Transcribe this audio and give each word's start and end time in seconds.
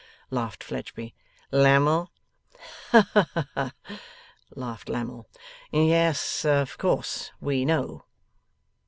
laughed 0.31 0.63
Fledgeby. 0.63 1.13
'Lammle?' 1.51 2.09
'Ha 2.89 3.45
ha!' 3.53 3.71
laughed 4.55 4.89
Lammle. 4.89 5.27
'Yes. 5.71 6.43
Of 6.43 6.79
course. 6.79 7.31
We 7.39 7.65
know. 7.65 8.05